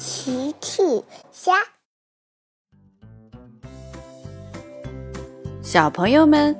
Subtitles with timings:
[0.00, 0.82] 奇趣
[1.30, 1.52] 虾，
[5.60, 6.56] 小朋友们，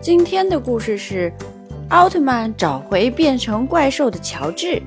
[0.00, 1.32] 今天的故事是
[1.88, 4.80] 奥特曼找回变成怪兽的乔治。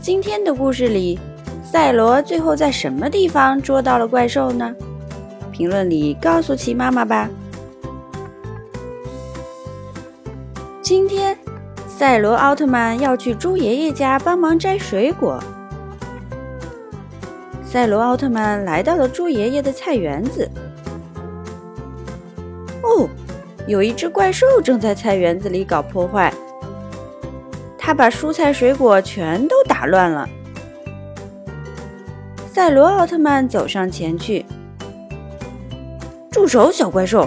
[0.00, 1.20] 今天的故事里，
[1.62, 4.74] 赛罗最后在什么地方捉到了怪兽呢？
[5.52, 7.30] 评论里告诉奇妈妈吧。
[10.82, 11.38] 今天，
[11.86, 15.40] 赛罗奥特曼要去猪爷爷家帮忙摘水果。
[17.72, 20.46] 赛罗奥特曼来到了猪爷爷的菜园子。
[22.82, 23.08] 哦，
[23.66, 26.30] 有一只怪兽正在菜园子里搞破坏，
[27.78, 30.28] 他把蔬菜水果全都打乱了。
[32.52, 34.44] 赛罗奥特曼走上前去，
[36.30, 37.26] 住手，小怪兽！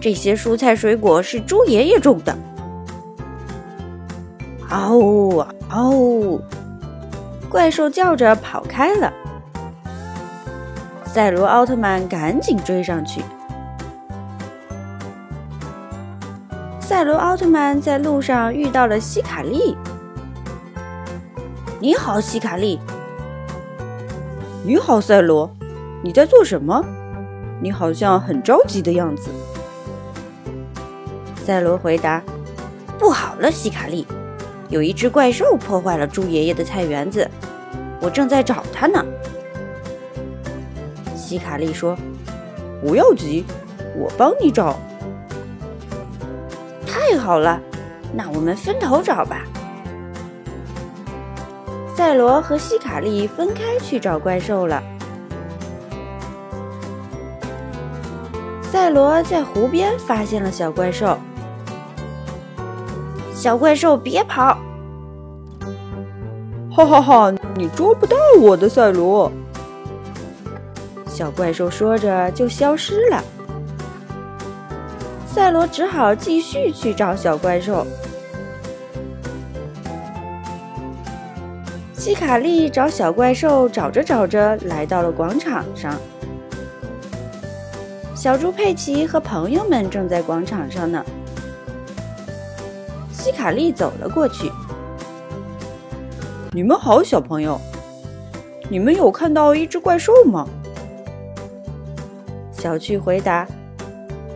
[0.00, 2.38] 这些蔬菜水果是猪爷爷种的。
[4.68, 6.40] 嗷呜嗷呜！
[7.48, 9.12] 怪兽叫着跑开了。
[11.14, 13.22] 赛罗奥特曼赶紧追上去。
[16.80, 19.76] 赛罗奥特曼在路上遇到了希卡利。
[21.78, 22.80] 你好，希卡利。
[24.64, 25.48] 你好，赛罗。
[26.02, 26.84] 你在做什么？
[27.62, 29.30] 你好像很着急的样子。
[31.36, 32.20] 赛罗回答
[32.98, 34.04] ：“不好了，希卡利，
[34.68, 37.30] 有一只怪兽破坏了猪爷爷的菜园子，
[38.00, 39.00] 我正在找它呢。”
[41.24, 41.96] 希卡利说
[42.84, 43.46] ：“不要急，
[43.96, 44.76] 我帮你找。”
[46.86, 47.58] 太好了，
[48.12, 49.40] 那我们分头找吧。
[51.96, 54.82] 赛罗和希卡利分开去找怪兽了。
[58.62, 61.16] 赛罗在湖边发现了小怪兽。
[63.34, 64.58] 小怪兽，别跑！
[66.70, 69.32] 哈哈哈，你捉不到我的，赛罗。
[71.14, 73.22] 小怪兽说着就消失了，
[75.32, 77.86] 赛罗只好继续去找小怪兽。
[81.92, 85.96] 希卡利找小怪兽，找着找着来到了广场上。
[88.16, 91.04] 小猪佩奇和朋友们正在广场上呢。
[93.12, 94.50] 希卡利走了过去
[96.50, 97.56] ：“你们好，小朋友，
[98.68, 100.44] 你们有看到一只怪兽吗？”
[102.64, 103.46] 小趣回答：“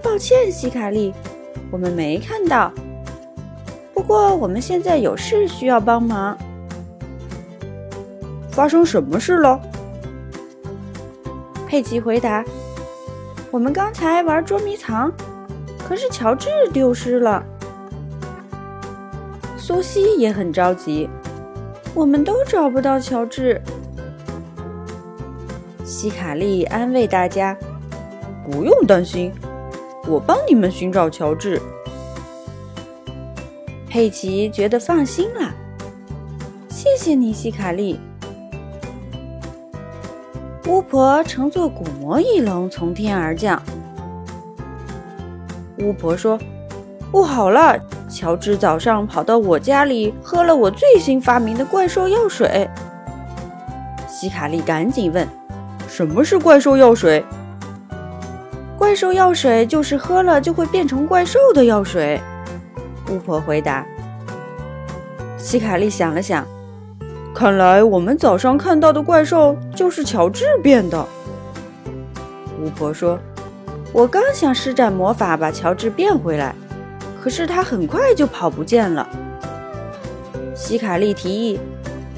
[0.05, 1.15] 抱歉，希卡利，
[1.71, 2.71] 我们没看到。
[3.95, 6.37] 不过我们现在有事需要帮忙。
[8.51, 9.59] 发生什么事了？”
[11.67, 12.45] 佩奇回答
[13.51, 15.11] ：“我们刚才玩捉迷藏，
[15.79, 17.43] 可是乔治丢失了。”
[19.57, 21.09] 苏西也很着急
[21.97, 23.59] ：“我们都找不到乔治。”
[25.83, 27.57] 希卡利安慰大家。
[28.51, 29.31] 不用担心，
[30.07, 31.61] 我帮你们寻找乔治。
[33.87, 35.53] 佩奇觉得放心了，
[36.71, 38.01] 谢谢你，希卡利。
[40.67, 43.63] 巫婆乘坐古魔翼龙从天而降。
[45.81, 46.39] 巫婆说
[47.13, 52.67] ：“不好了，乔治早上跑到我家里喝了我最新发明的怪兽药水。”
[54.09, 55.29] 希卡利赶紧问
[55.87, 57.23] ：“什么是怪兽药水？”
[58.89, 62.19] 怪兽药水就是喝了就会变成怪兽的药水，
[63.11, 63.87] 巫婆回答。
[65.37, 66.43] 希卡利想了想，
[67.35, 71.07] 看来我们早上看到的怪兽就是乔治变的。
[72.63, 73.19] 巫婆说
[73.93, 76.55] ：“我刚想施展魔法把乔治变回来，
[77.23, 79.07] 可是他很快就跑不见了。”
[80.57, 81.61] 希卡利提议：“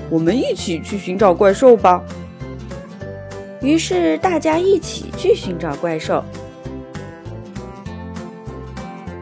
[0.08, 2.00] 我们一起去寻找怪兽吧。”
[3.60, 6.24] 于是大家一起去寻找怪兽。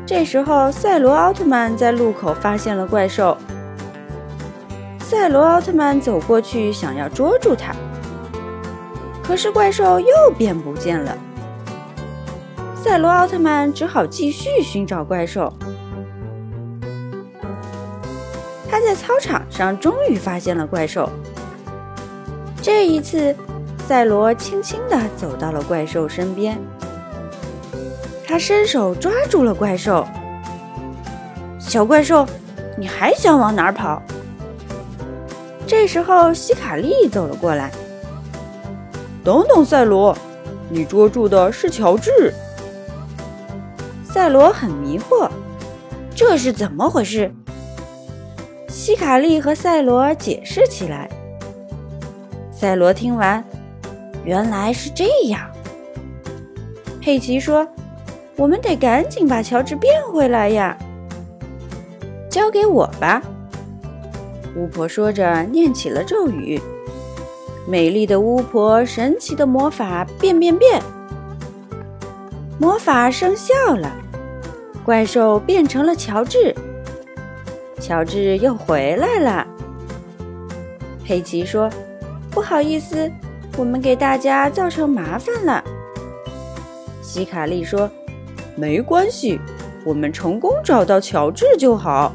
[0.08, 3.36] 这时候，赛罗奥特曼在路口发现了怪兽。
[4.98, 7.74] 赛罗奥特曼走过去，想要捉住它，
[9.22, 11.14] 可是怪兽又变不见了。
[12.74, 15.52] 赛罗奥特曼只好继续寻找怪兽。
[18.70, 21.10] 他在操场上终于发现了怪兽。
[22.62, 23.36] 这一次，
[23.86, 26.58] 赛罗轻轻地走到了怪兽身边。
[28.28, 30.06] 他伸手抓住了怪兽。
[31.58, 32.26] 小怪兽，
[32.76, 34.02] 你还想往哪儿跑？
[35.66, 37.70] 这时候，希卡利走了过来。
[39.24, 40.14] 等等，赛罗，
[40.68, 42.34] 你捉住的是乔治。
[44.04, 45.30] 赛罗很迷惑，
[46.14, 47.32] 这是怎么回事？
[48.68, 51.08] 希卡利和赛罗解释起来。
[52.52, 53.42] 赛罗听完，
[54.22, 55.40] 原来是这样。
[57.00, 57.66] 佩奇说
[58.38, 60.74] ：“我们得赶紧把乔治变回来呀！”
[62.30, 63.20] 交给我吧。
[64.56, 66.58] 巫婆说着，念起了咒语。
[67.66, 70.82] 美丽的巫婆，神奇的魔法，变变变！
[72.58, 73.92] 魔法生效了，
[74.84, 76.54] 怪兽变成了乔治。
[77.78, 79.46] 乔治又回来了。
[81.04, 81.70] 佩奇说
[82.32, 83.10] ：“不好意思，
[83.56, 85.62] 我们给大家造成麻烦了。”
[87.02, 87.90] 希卡利说
[88.58, 89.40] ：“没关系，
[89.84, 92.12] 我们成功找到乔治就好。”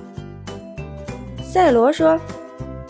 [1.42, 2.20] 赛罗说：“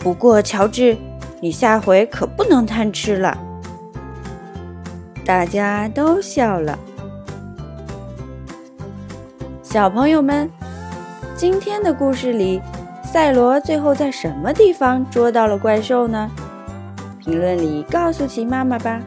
[0.00, 0.96] 不过，乔治，
[1.40, 3.38] 你下回可不能贪吃了。”
[5.24, 6.78] 大家都笑了。
[9.62, 10.50] 小朋友们，
[11.36, 12.60] 今天的故事里，
[13.04, 16.30] 赛罗最后在什么地方捉到了怪兽呢？
[17.18, 19.00] 评论里告诉奇妈妈吧。